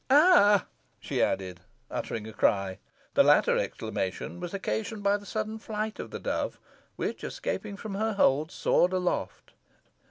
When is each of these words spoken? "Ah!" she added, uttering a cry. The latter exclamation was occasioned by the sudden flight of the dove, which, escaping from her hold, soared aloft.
"Ah!" 0.09 0.65
she 0.99 1.21
added, 1.21 1.59
uttering 1.91 2.25
a 2.25 2.33
cry. 2.33 2.79
The 3.13 3.21
latter 3.21 3.55
exclamation 3.59 4.39
was 4.39 4.51
occasioned 4.51 5.03
by 5.03 5.17
the 5.17 5.27
sudden 5.27 5.59
flight 5.59 5.99
of 5.99 6.09
the 6.09 6.17
dove, 6.17 6.59
which, 6.95 7.23
escaping 7.23 7.77
from 7.77 7.93
her 7.93 8.13
hold, 8.13 8.51
soared 8.51 8.93
aloft. 8.93 9.53